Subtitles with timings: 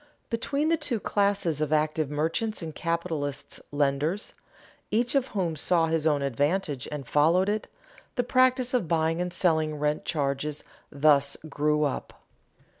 [0.31, 4.33] Between the two classes of active merchants and capitalist lenders,
[4.89, 7.67] each of whom saw his own advantage and followed it,
[8.15, 12.13] the practice of buying and selling rent charges thus grew up.